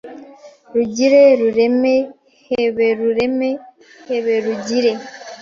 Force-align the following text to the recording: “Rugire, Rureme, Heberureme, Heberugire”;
“Rugire, 0.75 1.21
Rureme, 1.39 1.95
Heberureme, 2.53 3.49
Heberugire”; 4.09 4.91